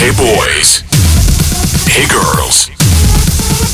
Hey 0.00 0.10
boys. 0.16 0.80
Hey 1.84 2.08
girls. 2.08 2.70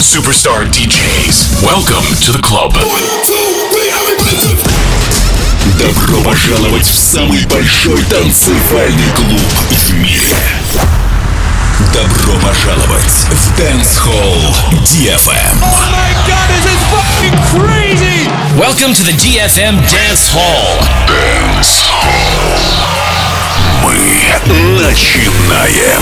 Superstar 0.02 0.66
DJs. 0.66 1.62
Welcome 1.62 2.02
to 2.26 2.32
the 2.32 2.42
club. 2.42 2.74
Добро 5.78 6.20
пожаловать 6.22 6.86
в 6.86 6.94
самый 6.94 7.44
большой 7.46 8.02
танцевальный 8.04 9.10
клуб 9.14 9.40
в 9.70 9.92
мире. 9.94 10.36
Добро 11.92 12.34
пожаловать 12.40 13.26
в 13.30 13.60
Dance 13.60 13.98
Hall 14.04 14.54
DFM. 14.84 15.62
Oh 15.62 15.90
my 15.92 16.12
god, 16.26 16.48
this 16.50 16.66
is 16.66 16.82
fucking 16.90 17.36
crazy! 17.52 18.26
Welcome 18.58 18.92
to 18.92 19.04
the 19.04 19.12
DFM 19.12 19.76
Dance 19.88 20.28
Hall. 20.32 20.80
Dance 21.06 21.80
Hall. 21.86 23.25
Мы 23.83 23.95
начинаем. 24.81 26.01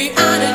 be 0.00 0.08
honest. 0.16 0.49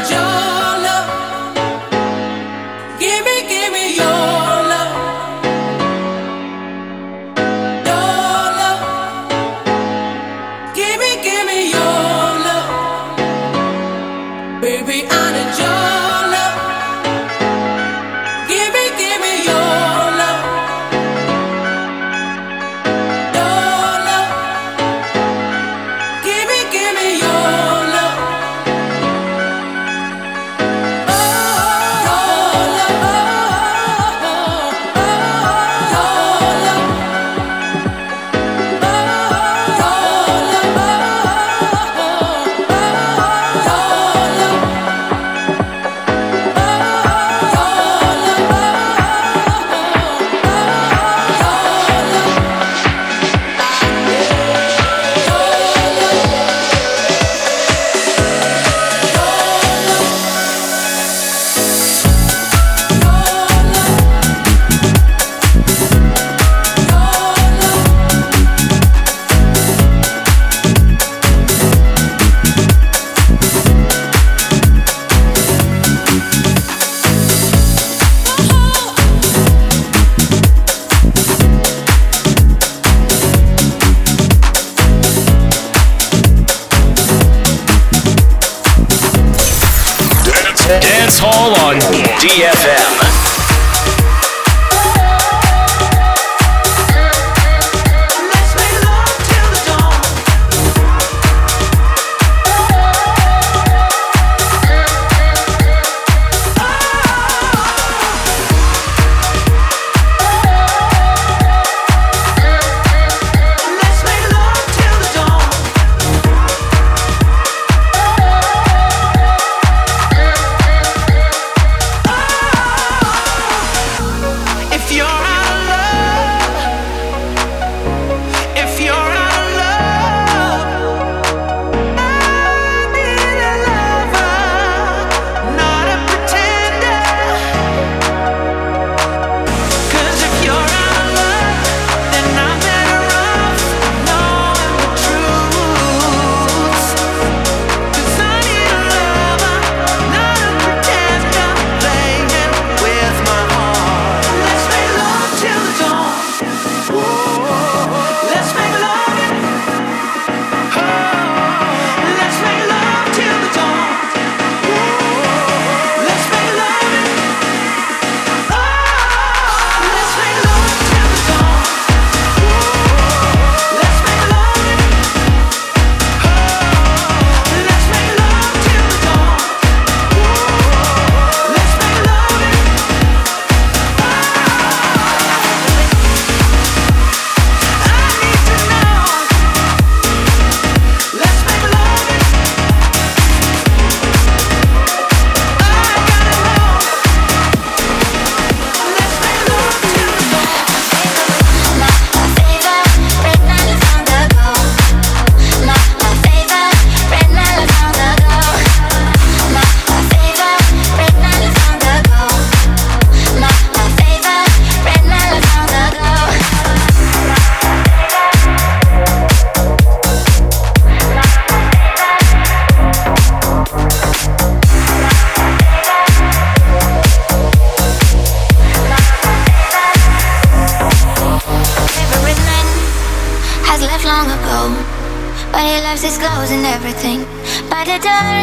disclosing 236.06 236.64
everything 236.66 237.26
by 237.66 237.82
the 237.82 237.98
door. 237.98 238.38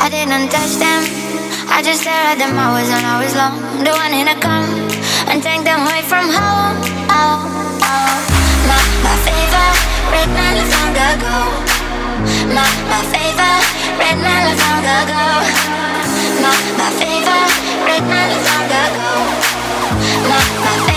I 0.00 0.08
didn't 0.08 0.48
touch 0.48 0.80
them, 0.80 1.04
I 1.68 1.84
just 1.84 2.00
stared 2.00 2.24
at 2.24 2.38
them 2.40 2.56
hours 2.56 2.88
and 2.88 3.04
hours 3.04 3.36
long. 3.36 3.52
The 3.84 3.92
one 3.92 4.16
in 4.16 4.32
a 4.32 4.36
come 4.40 4.64
and 5.28 5.42
take 5.44 5.60
them 5.68 5.84
away 5.84 6.00
from 6.08 6.24
home. 6.32 6.80
Oh, 7.12 7.36
oh, 7.84 8.12
my, 8.64 8.80
my 9.04 9.16
favorite 9.28 9.78
red 10.08 10.30
man 10.32 10.56
long 10.72 10.96
ago. 11.12 11.36
My, 12.56 12.64
my 12.88 13.02
favorite 13.12 13.64
red 14.00 14.16
man 14.16 14.48
long 14.56 14.84
ago. 15.04 15.24
My, 16.40 16.56
my 16.80 16.88
favorite 16.96 17.52
red 17.84 18.04
man 18.08 18.28
long 18.48 18.72
ago. 18.72 19.12
My, 20.32 20.40
my 20.64 20.87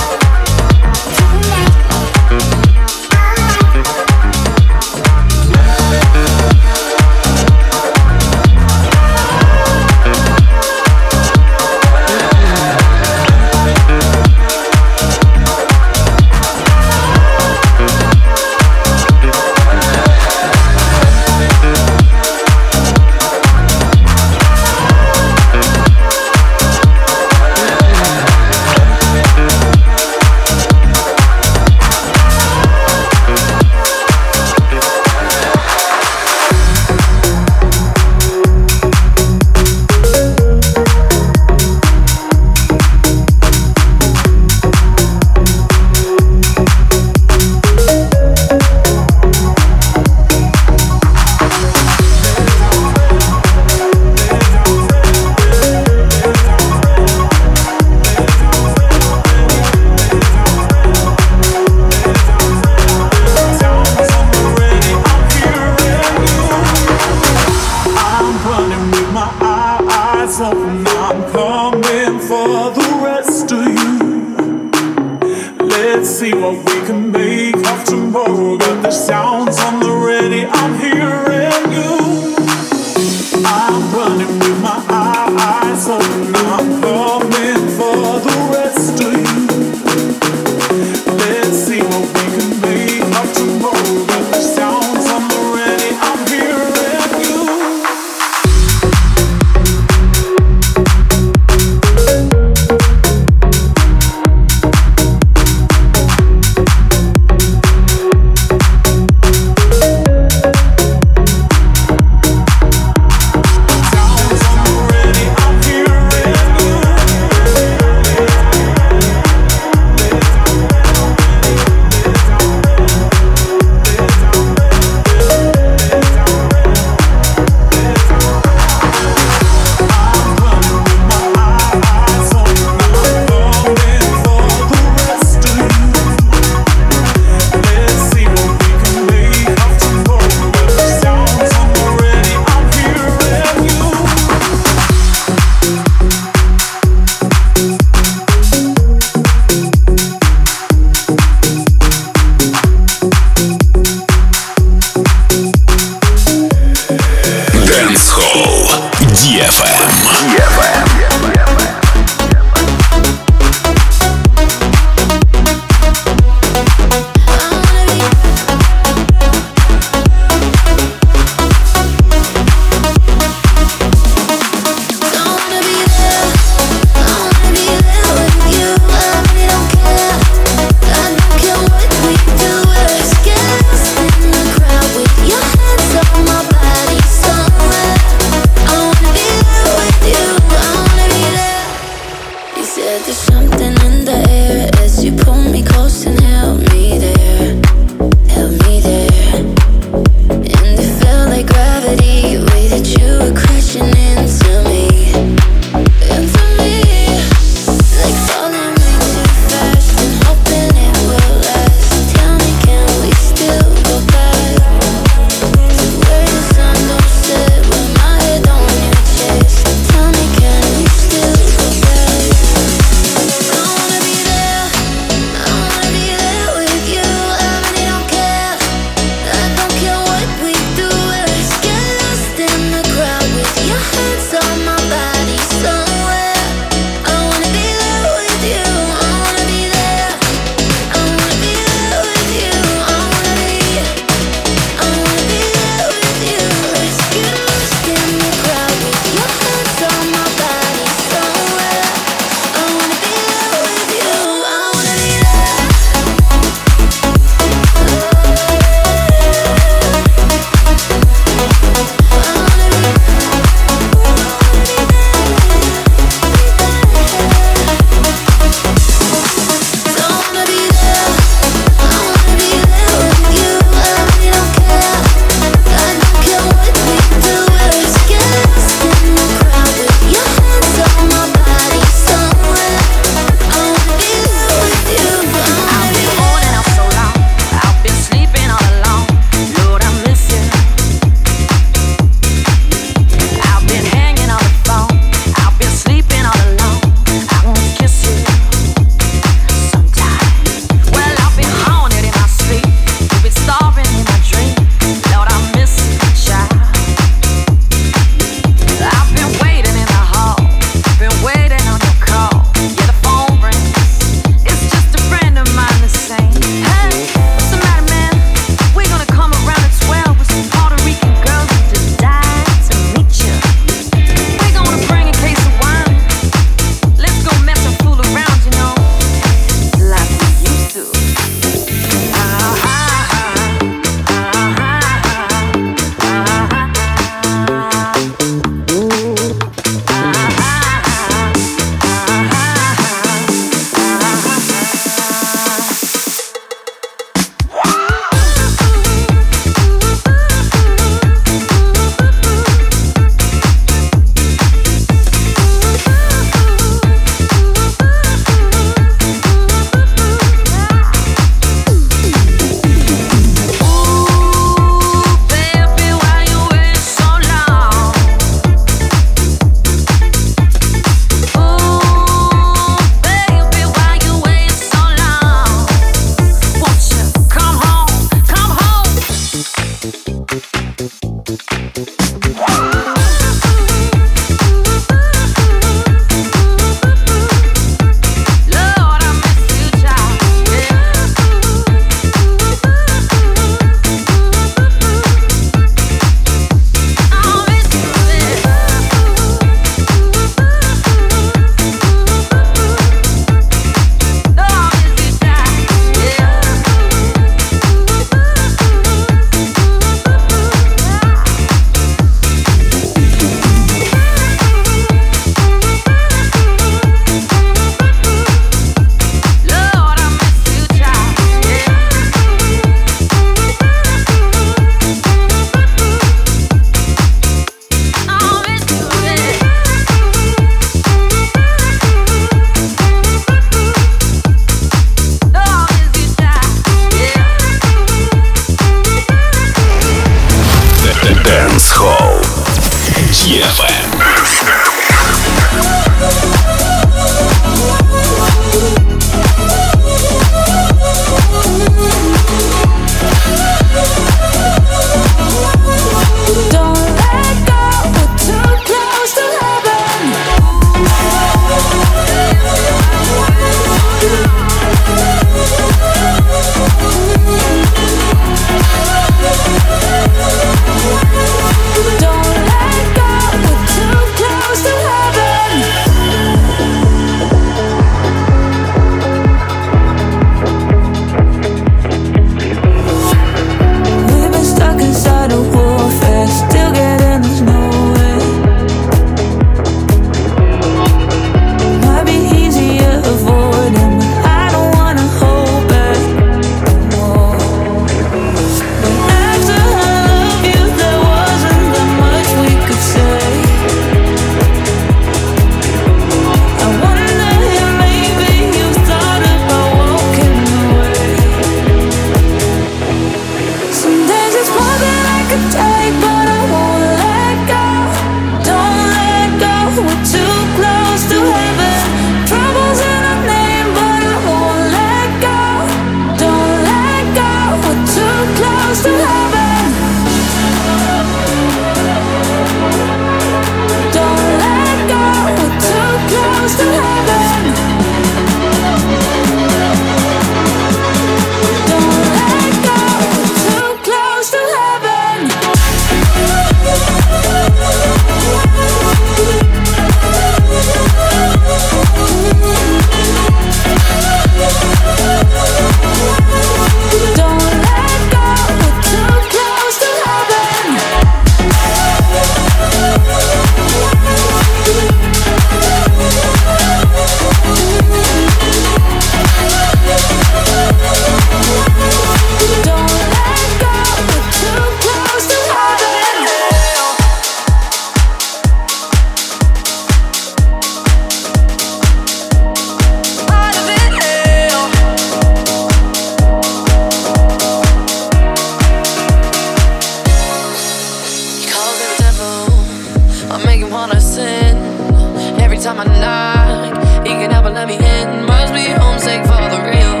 my 595.84 595.98
knock. 595.98 597.06
He 597.06 597.12
can 597.12 597.30
never 597.30 597.50
let 597.50 597.66
me 597.66 597.76
in. 597.76 598.26
Must 598.26 598.52
be 598.52 598.66
homesick 598.80 599.22
for 599.22 599.44
the 599.54 599.60
real. 599.70 600.00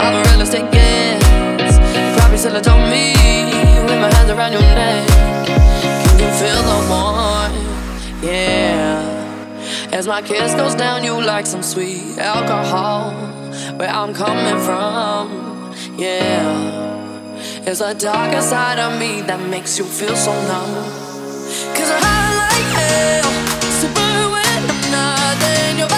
All 0.00 0.12
the 0.14 0.22
real 0.28 0.40
estate 0.42 0.70
gets. 0.70 1.78
Probably 2.16 2.38
still 2.38 2.56
on 2.72 2.90
me. 2.90 3.12
With 3.86 4.00
my 4.00 4.10
hands 4.14 4.30
around 4.30 4.52
your 4.52 4.66
neck. 4.80 5.08
Can 6.06 6.18
you 6.22 6.30
feel 6.40 6.62
the 6.70 6.78
warmth? 6.90 8.22
Yeah. 8.22 9.92
As 9.92 10.06
my 10.06 10.22
kiss 10.22 10.54
goes 10.54 10.74
down, 10.74 11.02
you 11.04 11.14
like 11.20 11.46
some 11.46 11.62
sweet 11.62 12.18
alcohol. 12.18 13.12
Where 13.78 13.90
I'm 13.90 14.14
coming 14.14 14.58
from. 14.66 15.74
Yeah. 15.98 16.84
It's 17.68 17.80
the 17.80 17.94
darker 17.94 18.40
side 18.40 18.78
of 18.78 19.00
me 19.00 19.22
that 19.22 19.40
makes 19.50 19.78
you 19.78 19.84
feel 19.84 20.14
so 20.14 20.32
numb. 20.50 20.74
Cause 21.74 21.90
I 21.90 22.26
like 22.42 22.70
hell. 22.78 23.45
nada 24.96 25.34
de 25.34 25.70
ello 25.70 25.95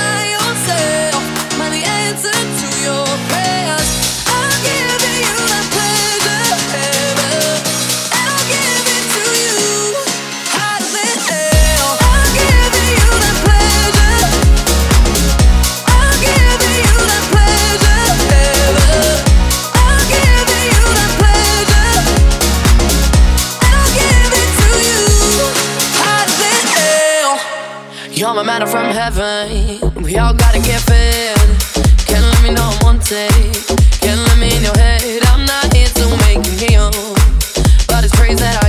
Matter 28.48 28.66
from 28.66 28.86
heaven. 28.86 29.92
We 30.02 30.16
all 30.16 30.32
gotta 30.32 30.58
get 30.58 30.80
fed. 30.80 31.36
Can't 32.08 32.24
let 32.24 32.42
me 32.42 32.48
know 32.48 32.64
I'm 32.64 32.82
wanted. 32.82 33.28
Can't 34.00 34.20
let 34.24 34.38
me 34.38 34.56
in 34.56 34.62
your 34.62 34.72
head. 34.72 35.02
I'm 35.28 35.44
not 35.44 35.68
here 35.76 35.86
to 35.86 36.04
make 36.24 36.40
you 36.48 36.56
kneel. 36.56 36.88
But 37.88 38.04
it's 38.08 38.16
crazy 38.16 38.40
that 38.40 38.64
I 38.64 38.67